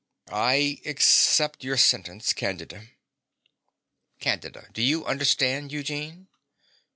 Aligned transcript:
I 0.33 0.79
accept 0.83 1.63
your 1.63 1.77
sentence, 1.77 2.33
Candida. 2.33 2.87
CANDIDA. 4.19 4.69
Do 4.73 4.81
you 4.81 5.05
understand, 5.05 5.71
Eugene? 5.71 6.27